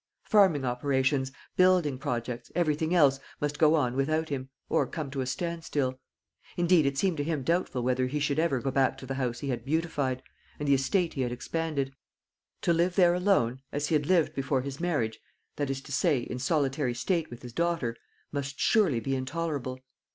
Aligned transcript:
Farming 0.23 0.65
operations, 0.65 1.31
building 1.55 1.99
projects, 1.99 2.51
everything 2.55 2.95
else, 2.95 3.19
must 3.39 3.59
go 3.59 3.75
on 3.75 3.95
without 3.95 4.29
him, 4.29 4.49
or 4.67 4.87
come 4.87 5.11
to 5.11 5.21
a 5.21 5.27
standstill. 5.27 5.99
Indeed, 6.57 6.87
it 6.87 6.97
seemed 6.97 7.17
to 7.17 7.23
him 7.23 7.43
doubtful 7.43 7.83
whether 7.83 8.07
he 8.07 8.19
should 8.19 8.39
ever 8.39 8.59
go 8.61 8.71
back 8.71 8.97
to 8.97 9.05
the 9.05 9.13
house 9.13 9.41
he 9.41 9.49
had 9.49 9.63
beautified, 9.63 10.23
and 10.59 10.67
the 10.67 10.73
estate 10.73 11.13
he 11.13 11.21
had 11.21 11.31
expanded: 11.31 11.93
to 12.63 12.73
live 12.73 12.95
there 12.95 13.13
alone 13.13 13.61
as 13.71 13.89
he 13.89 13.93
had 13.93 14.07
lived 14.07 14.33
before 14.33 14.63
his 14.63 14.79
marriage, 14.79 15.19
that 15.57 15.69
is 15.69 15.81
to 15.81 15.91
say, 15.91 16.21
in 16.21 16.39
solitary 16.39 16.95
state 16.95 17.29
with 17.29 17.43
his 17.43 17.53
daughter 17.53 17.95
must 18.31 18.59
surely 18.59 18.99
be 18.99 19.13
intolerable. 19.15 19.79